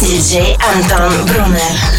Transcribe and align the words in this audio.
DJ 0.00 0.56
Anton 0.60 1.24
Brunner. 1.24 1.95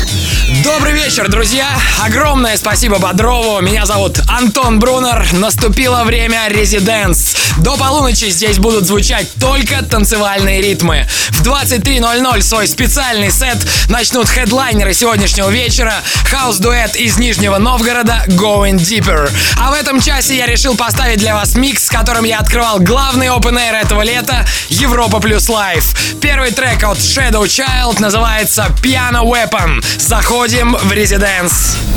Добрый 0.48 0.94
вечер, 0.94 1.28
друзья! 1.28 1.68
Огромное 2.02 2.56
спасибо 2.56 3.00
Бодрову. 3.00 3.60
Меня 3.60 3.86
зовут 3.86 4.22
Антон 4.30 4.80
Брунер. 4.80 5.28
Наступило 5.34 6.06
время 6.06 6.48
резиденс. 6.48 7.36
До 7.58 7.76
полуночи 7.76 8.30
здесь 8.30 8.58
будут 8.58 8.86
звучать 8.86 9.28
только 9.42 9.84
танцевальные 9.84 10.62
ритмы. 10.62 11.06
В 11.32 11.46
23.00 11.46 12.42
свой 12.42 12.66
специальный 12.66 13.30
сет 13.30 13.58
начнут 13.90 14.30
хедлайнеры 14.30 14.94
сегодняшнего 14.94 15.50
вечера. 15.50 15.96
Хаус-дуэт 16.32 16.96
из 16.96 17.18
Нижнего 17.18 17.58
Новгорода 17.58 18.24
Going 18.28 18.78
Deeper. 18.78 19.30
А 19.60 19.72
в 19.72 19.74
этом 19.74 20.00
часе 20.00 20.38
я 20.38 20.46
решил 20.46 20.78
поставить 20.78 21.20
для 21.20 21.36
вас 21.36 21.56
микс, 21.56 21.88
с 21.88 21.90
которым 21.90 22.24
я 22.24 22.40
открывал 22.40 22.80
главный 22.80 23.28
open 23.28 23.58
air 23.58 23.82
этого 23.82 24.02
лета 24.02 24.46
Европа 24.70 25.20
плюс 25.20 25.50
лайф. 25.50 25.94
Первый 26.22 26.52
трек 26.52 26.86
от 26.86 27.00
Shadow 27.00 27.44
Child 27.44 28.00
называется 28.00 28.68
Piano 28.82 29.26
Weapon. 29.26 29.84
Заход 30.00 30.37
В 30.38 30.40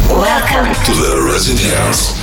Welcome. 0.09 0.73
To 0.87 0.93
the 0.95 1.31
Residence. 1.31 2.15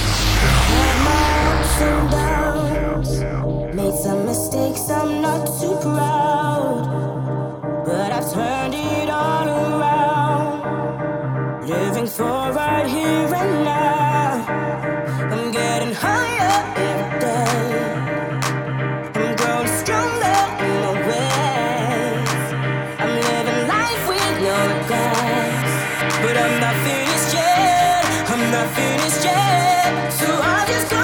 but 26.21 26.35
I'm 26.37 26.59
not 26.59 26.75
finished 26.85 27.33
yet. 27.33 28.05
I'm 28.31 28.51
not 28.51 28.67
finished 28.75 29.23
yet, 29.23 30.09
so 30.11 30.27
I'll 30.27 30.67
just. 30.67 30.96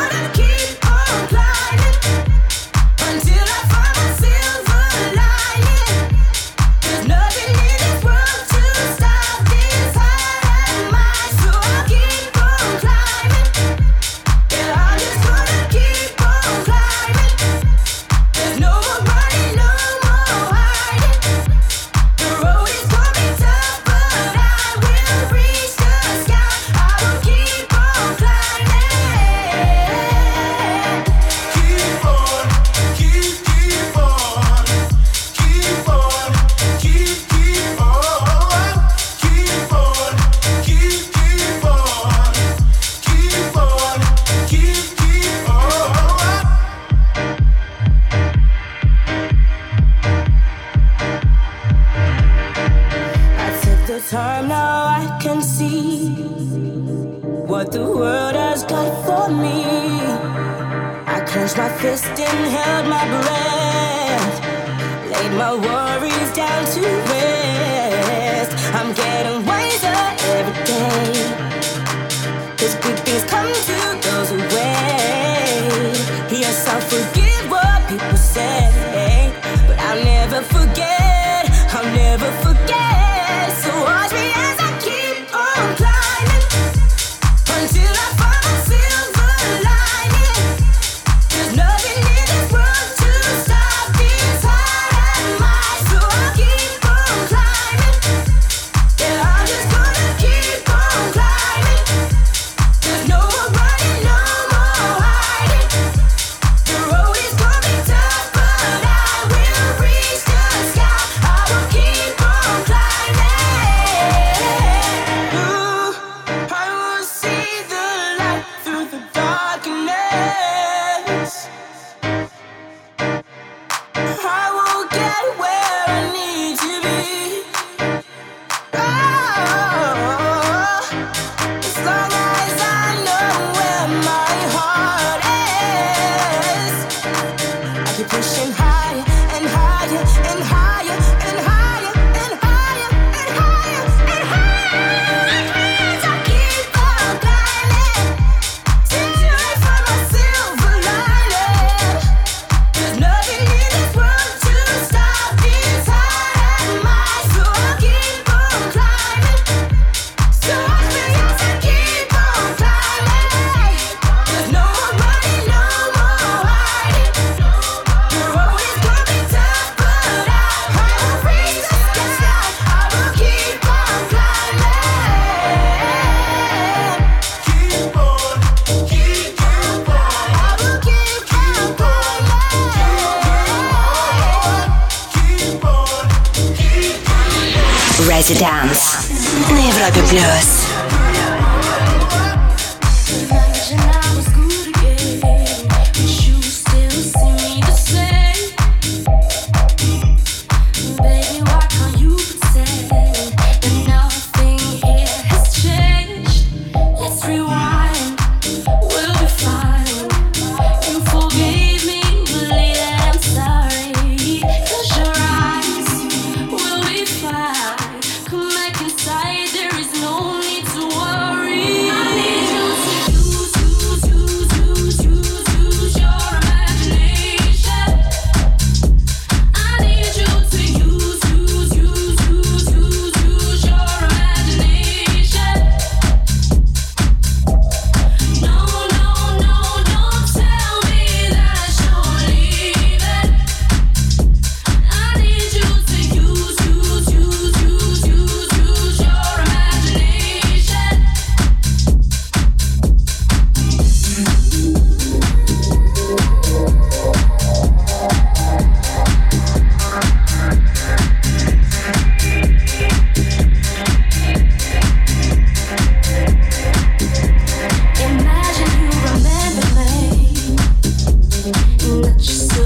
Dance 188.31 189.11
на 189.51 189.59
Европе 189.59 190.01
плюс. 190.07 190.72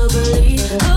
believe. 0.08 0.97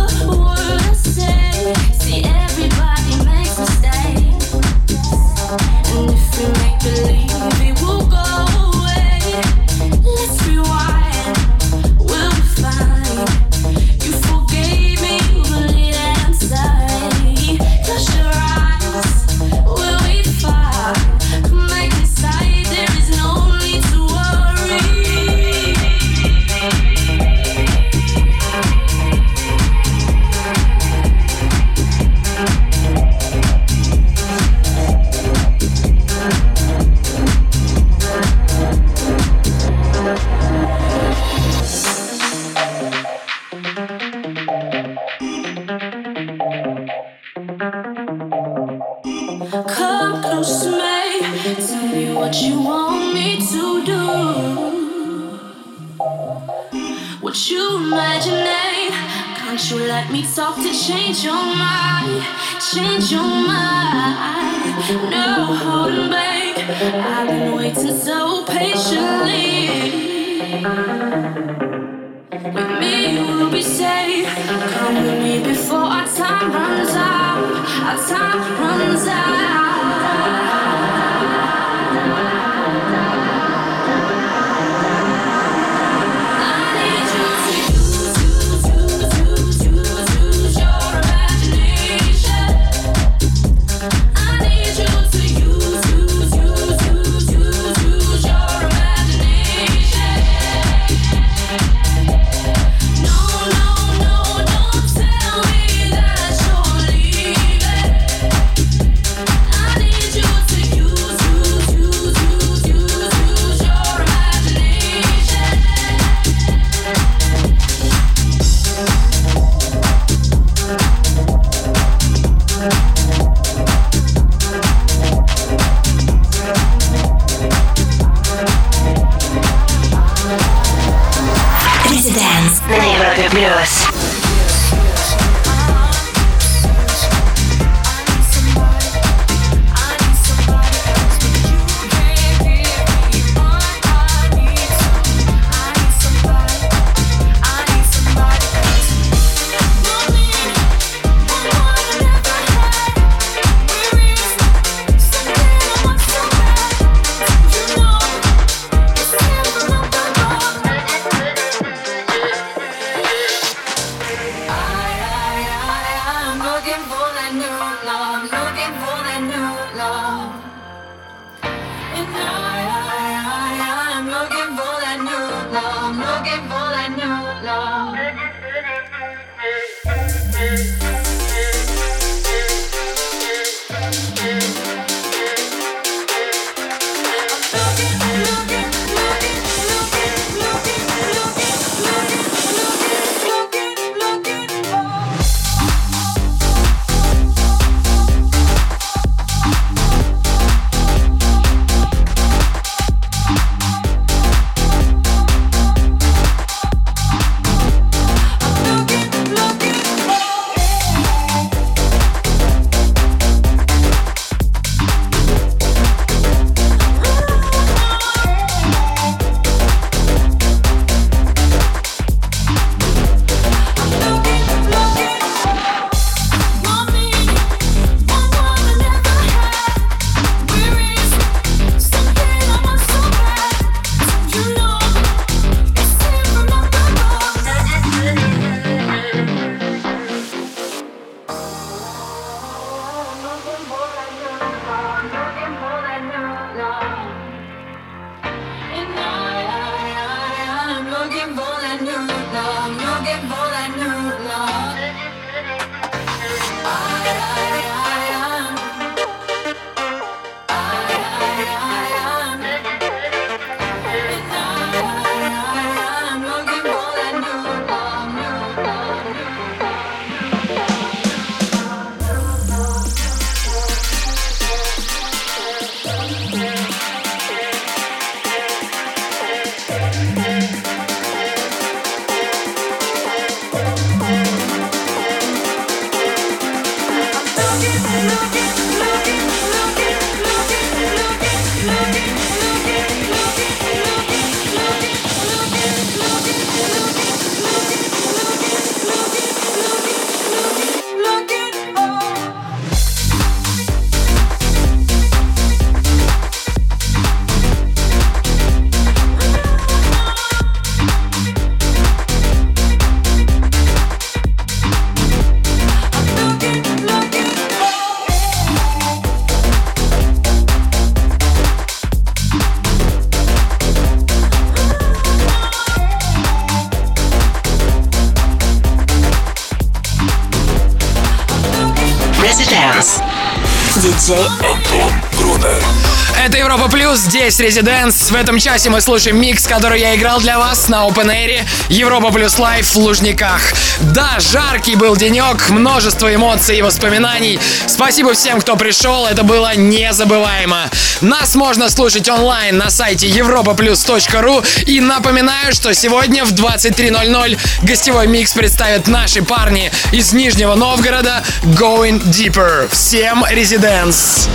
Здесь 337.30 337.46
Резиденс. 337.46 338.10
В 338.10 338.14
этом 338.14 338.38
часе 338.38 338.70
мы 338.70 338.80
слушаем 338.80 339.20
микс, 339.20 339.46
который 339.46 339.80
я 339.80 339.94
играл 339.94 340.20
для 340.20 340.38
вас 340.38 340.68
на 340.68 340.87
Open 340.87 341.06
Air. 341.06 341.42
Европа 341.68 342.10
Плюс 342.10 342.38
Лайв 342.38 342.66
в 342.75 342.76
Лужниках. 342.76 343.40
Да, 343.80 344.16
жаркий 344.18 344.75
был 344.75 344.96
денек, 344.96 345.50
множество 345.50 346.12
эмоций 346.12 346.58
и 346.58 346.62
воспоминаний. 346.62 347.38
Спасибо 347.66 348.14
всем, 348.14 348.40
кто 348.40 348.56
пришел, 348.56 349.06
это 349.06 349.22
было 349.22 349.54
незабываемо. 349.54 350.70
Нас 351.02 351.34
можно 351.34 351.68
слушать 351.68 352.08
онлайн 352.08 352.56
на 352.56 352.70
сайте 352.70 353.08
europaplus.ru 353.08 354.64
и 354.66 354.80
напоминаю, 354.80 355.52
что 355.52 355.75
сегодня 355.75 356.25
в 356.25 356.32
23.00 356.32 357.38
гостевой 357.62 358.06
микс 358.06 358.32
представят 358.32 358.88
наши 358.88 359.22
парни 359.22 359.70
из 359.92 360.12
Нижнего 360.12 360.54
Новгорода 360.54 361.22
Going 361.44 362.02
Deeper. 362.02 362.68
Всем 362.72 363.25
Резиденс! 363.28 364.29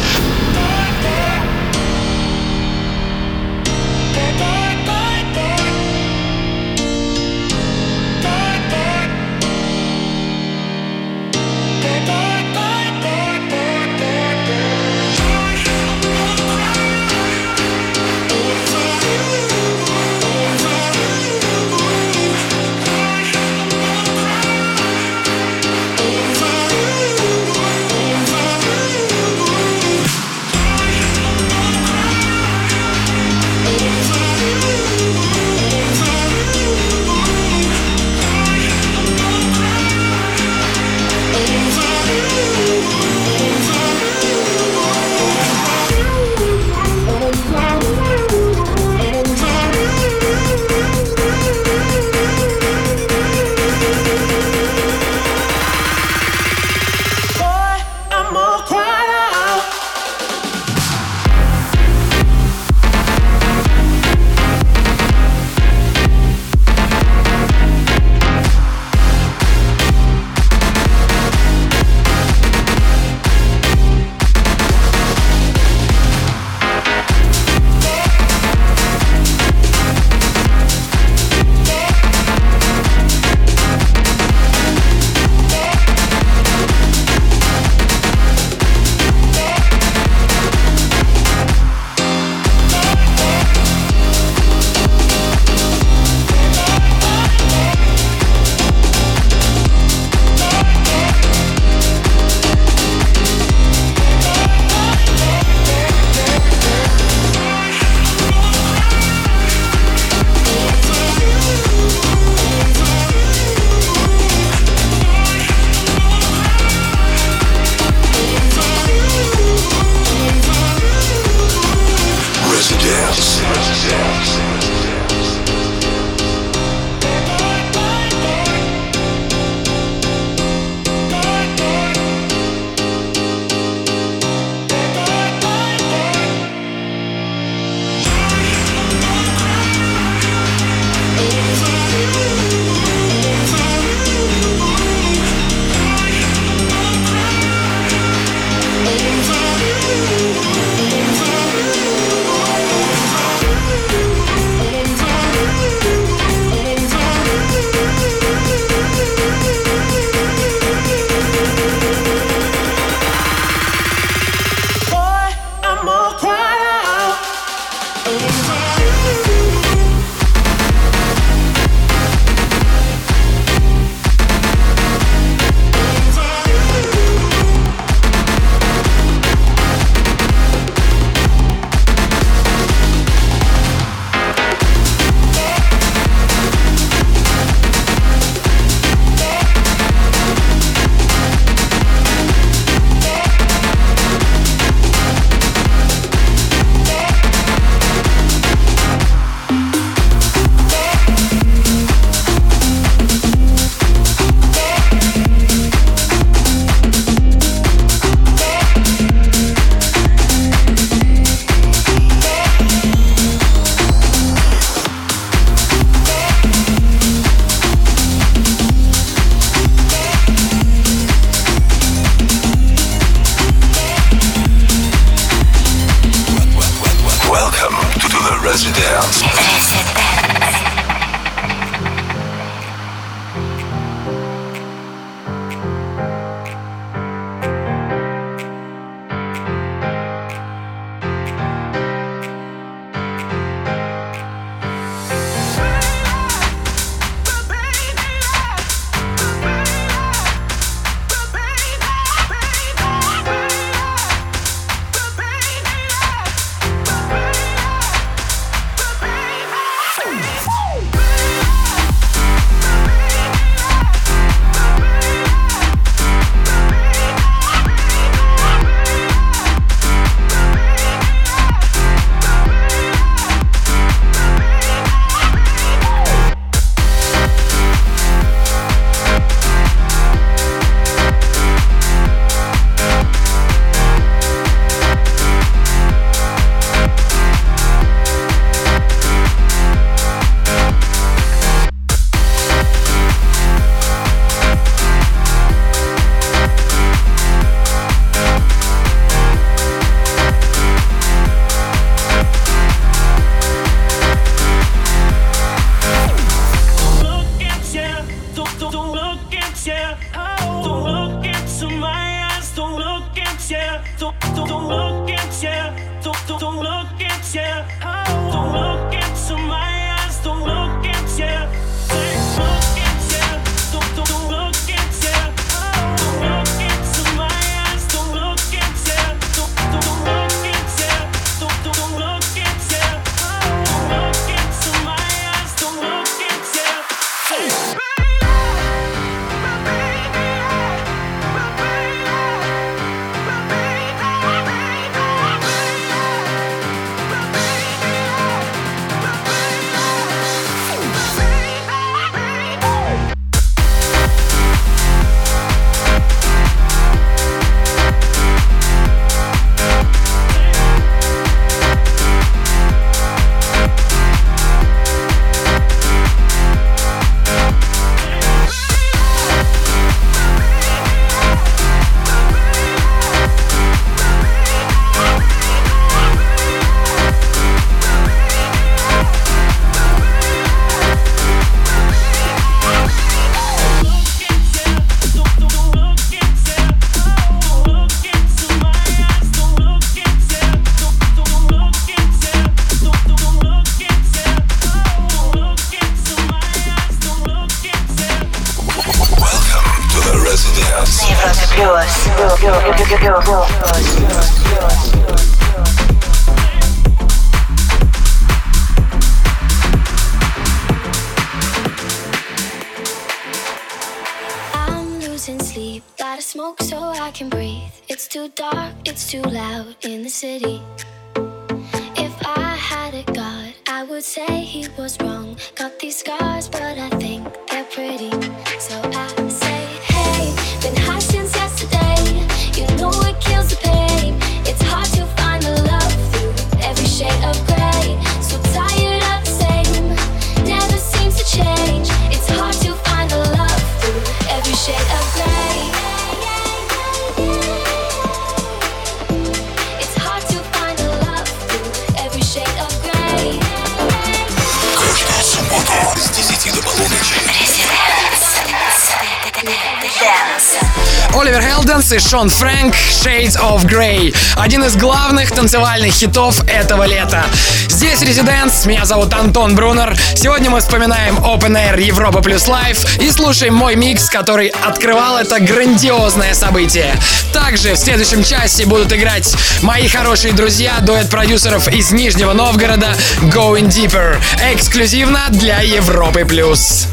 композиции 461.96 462.00
Shaun 462.00 462.30
Frank 462.30 462.74
«Shades 462.74 463.40
of 463.40 463.66
Grey». 463.66 464.16
Один 464.38 464.64
из 464.64 464.76
главных 464.76 465.32
танцевальных 465.32 465.94
хитов 465.94 466.44
этого 466.50 466.84
лета. 466.84 467.26
Здесь 467.70 468.02
«Residence», 468.02 468.66
меня 468.66 468.86
зовут 468.86 469.14
Антон 469.14 469.56
Брунер. 469.56 469.96
Сегодня 470.16 470.50
мы 470.50 470.60
вспоминаем 470.60 471.18
Open 471.18 471.56
Air 471.56 471.82
Европа 471.82 472.22
Плюс 472.22 472.48
Live 472.48 473.00
и 473.00 473.10
слушаем 473.12 473.54
мой 473.54 473.76
микс, 473.76 474.10
который 474.10 474.48
открывал 474.48 475.18
это 475.18 475.40
грандиозное 475.40 476.34
событие. 476.34 476.96
Также 477.34 477.74
в 477.74 477.78
следующем 477.78 478.24
часе 478.24 478.66
будут 478.66 478.92
играть 478.94 479.36
мои 479.62 479.88
хорошие 479.88 480.34
друзья, 480.34 480.74
дуэт 480.82 481.10
продюсеров 481.10 481.68
из 481.68 481.92
Нижнего 481.92 482.34
Новгорода 482.34 482.96
«Going 483.22 483.70
Deeper», 483.70 484.18
эксклюзивно 484.54 485.22
для 485.30 485.62
Европы+. 485.62 486.26
плюс. 486.26 486.88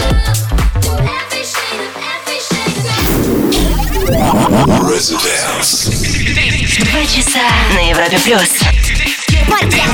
Love. 0.00 0.49
Два 6.84 7.04
часа 7.04 7.40
на 7.74 7.80
Европе 7.80 8.18
плюс. 8.24 8.60
Парня! 9.48 9.84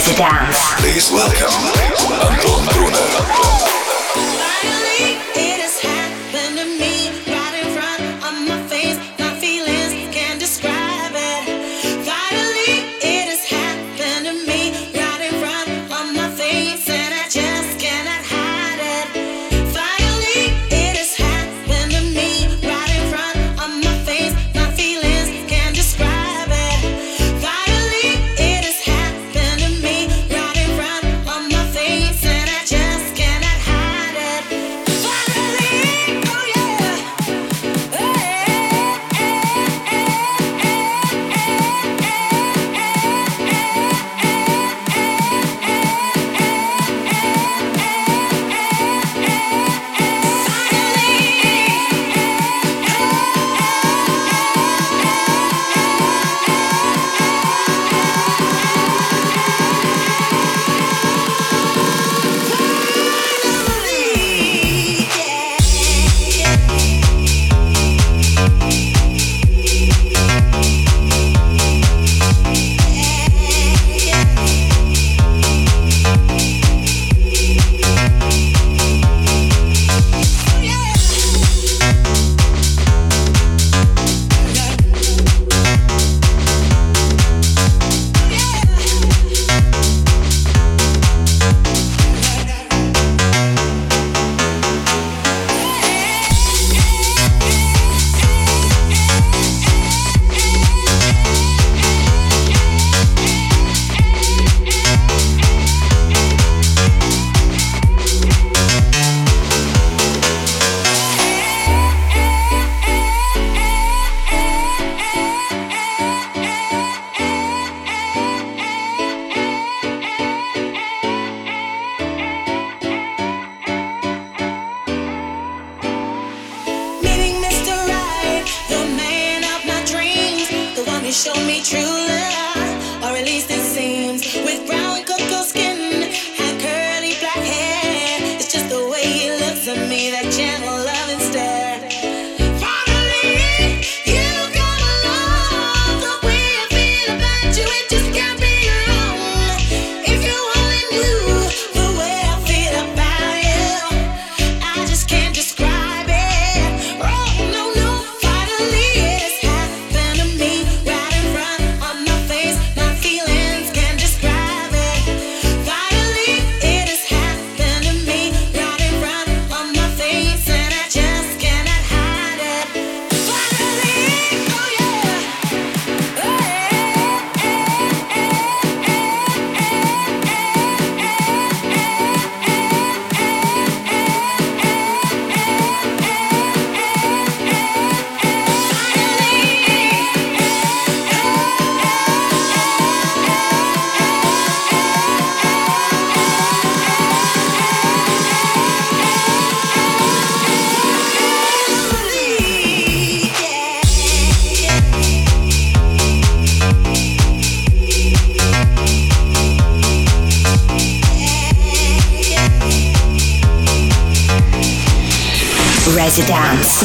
to 0.00 0.14
dance. 0.14 0.74
Please 0.78 1.10
welcome 1.10 1.50
Anton 2.22 2.64
Brunner. 2.72 3.87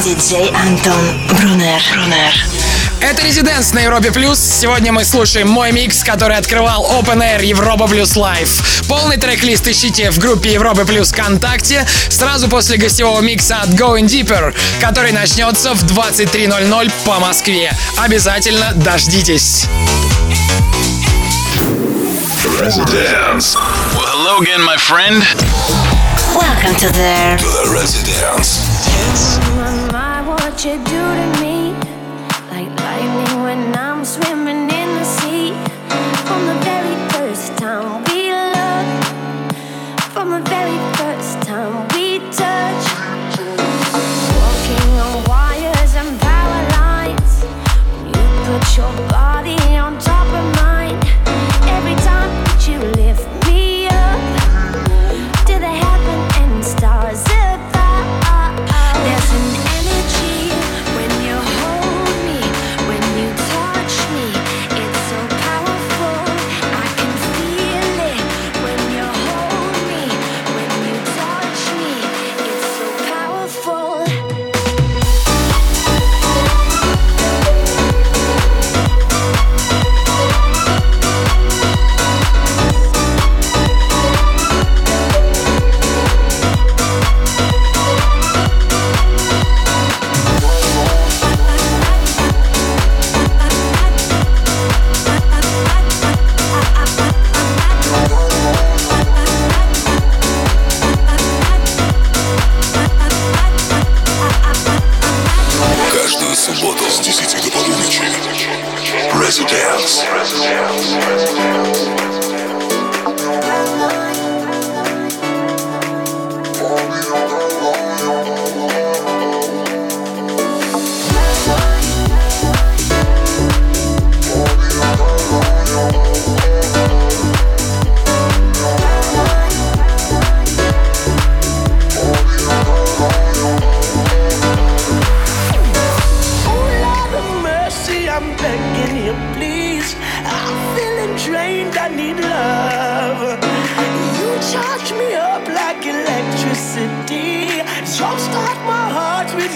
Диджей 0.02 0.48
Антон 0.48 1.28
Брунер. 1.28 1.80
Брунер. 1.92 2.32
Это 3.00 3.22
Резиденс 3.22 3.72
на 3.72 3.80
Европе 3.80 4.10
Плюс. 4.10 4.40
Сегодня 4.40 4.92
мы 4.92 5.04
слушаем 5.04 5.48
мой 5.48 5.70
микс, 5.70 6.02
который 6.02 6.36
открывал 6.36 6.84
Open 6.84 7.22
Air 7.22 7.44
Европа 7.44 7.86
Плюс 7.86 8.16
Live. 8.16 8.88
Полный 8.88 9.18
трек-лист 9.18 9.68
ищите 9.68 10.10
в 10.10 10.18
группе 10.18 10.52
Европы 10.52 10.84
Плюс 10.84 11.12
ВКонтакте 11.12 11.86
сразу 12.08 12.48
после 12.48 12.76
гостевого 12.76 13.20
микса 13.20 13.58
от 13.58 13.68
Going 13.70 14.06
Deeper, 14.06 14.52
который 14.80 15.12
начнется 15.12 15.74
в 15.74 15.84
23.00 15.84 16.92
по 17.04 17.20
Москве. 17.20 17.72
Обязательно 17.96 18.72
дождитесь. 18.74 19.66
Welcome 26.34 26.74
to 26.80 26.88
the, 26.88 27.36
to 27.38 27.46
the 27.46 27.70
Residence. 27.70 28.73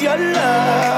your 0.03 0.17
love. 0.17 0.98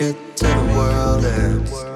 ticket 0.00 0.34
to 0.34 0.46
the 0.46 0.74
world 0.74 1.24
ends. 1.26 1.89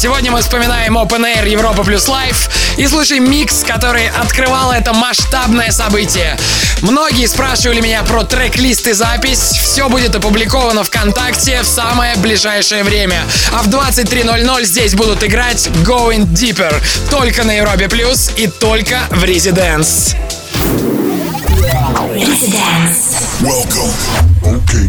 Сегодня 0.00 0.32
мы 0.32 0.40
вспоминаем 0.40 0.96
Open 0.96 1.26
Air 1.26 1.46
Европа 1.46 1.84
Плюс 1.84 2.08
Лайв 2.08 2.48
и 2.78 2.86
слушаем 2.86 3.30
микс, 3.30 3.62
который 3.62 4.08
открывал 4.08 4.72
это 4.72 4.94
масштабное 4.94 5.70
событие. 5.72 6.38
Многие 6.80 7.26
спрашивали 7.26 7.82
меня 7.82 8.02
про 8.04 8.24
трек-лист 8.24 8.86
и 8.86 8.94
запись. 8.94 9.40
Все 9.62 9.90
будет 9.90 10.14
опубликовано 10.14 10.84
ВКонтакте 10.84 11.60
в 11.60 11.66
самое 11.66 12.16
ближайшее 12.16 12.82
время. 12.82 13.22
А 13.52 13.62
в 13.62 13.68
23.00 13.68 14.64
здесь 14.64 14.94
будут 14.94 15.22
играть 15.22 15.66
Going 15.84 16.26
Deeper. 16.28 16.74
Только 17.10 17.44
на 17.44 17.58
Европе 17.58 17.90
Плюс 17.90 18.30
и 18.38 18.46
только 18.46 19.00
в 19.10 19.22
Residence. 19.24 20.16
Residence. 22.16 23.18
Welcome. 23.42 23.92
Okay. 24.44 24.88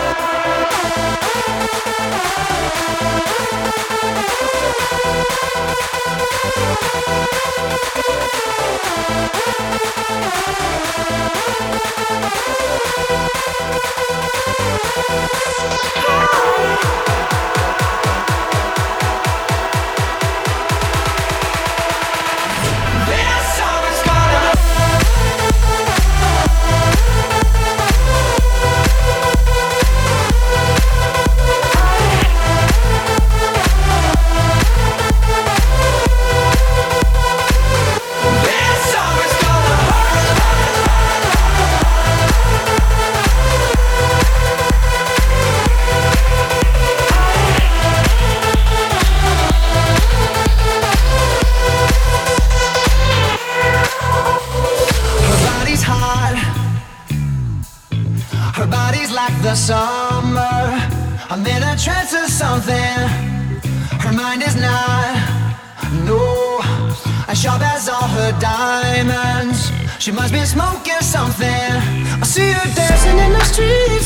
Hi. 0.00 0.28
Diamonds. 68.40 69.70
She 69.98 70.12
must 70.12 70.32
be 70.32 70.44
smoking 70.44 71.00
something. 71.00 71.70
I 72.22 72.24
see 72.24 72.50
her 72.52 72.68
dancing 72.74 73.18
in 73.18 73.32
the 73.32 73.44
streets, 73.44 73.97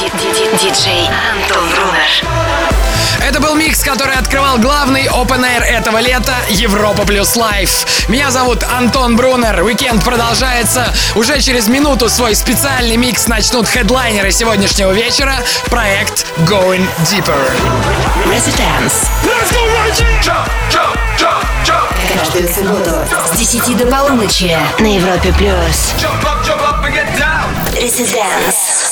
Диджей 0.00 1.10
Антон 1.32 1.68
Брунер. 1.70 2.24
Это 3.20 3.40
был 3.40 3.56
микс, 3.56 3.82
который 3.82 4.14
открывал 4.14 4.58
главный 4.58 5.06
open 5.06 5.40
air 5.40 5.60
этого 5.64 5.98
лета 5.98 6.36
Европа 6.50 7.04
плюс 7.04 7.34
Live. 7.34 8.08
Меня 8.08 8.30
зовут 8.30 8.62
Антон 8.62 9.16
Брунер. 9.16 9.60
Уикенд 9.64 10.04
продолжается. 10.04 10.94
Уже 11.16 11.40
через 11.40 11.66
минуту 11.66 12.08
свой 12.08 12.36
специальный 12.36 12.96
микс 12.96 13.26
начнут 13.26 13.66
хедлайнеры 13.66 14.30
сегодняшнего 14.30 14.92
вечера. 14.92 15.34
Проект 15.66 16.26
Going 16.46 16.86
Deeper. 17.02 17.50
Residence. 18.26 19.08
Jump, 20.22 20.48
jump, 20.70 20.94
jump, 21.18 21.44
jump. 21.64 21.88
Каждую 22.14 22.48
субботу 22.48 22.90
с 23.34 23.36
10 23.36 23.76
до 23.76 23.86
полуночи 23.86 24.56
на 24.78 24.94
Европе 24.94 25.32
плюс. 25.32 25.92
Jump 26.00 26.22
up, 26.22 26.46
jump 26.46 26.62
up 26.62 26.84
and 26.84 26.94
get 26.94 27.18
down. 27.18 27.48
Residence. 27.74 28.87